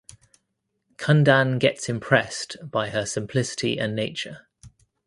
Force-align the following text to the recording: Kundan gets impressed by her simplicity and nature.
Kundan 0.95 1.59
gets 1.59 1.87
impressed 1.87 2.57
by 2.63 2.89
her 2.89 3.05
simplicity 3.05 3.77
and 3.77 3.95
nature. 3.95 4.47